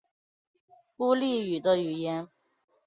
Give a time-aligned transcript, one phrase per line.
[0.97, 2.27] 孤立语的语言。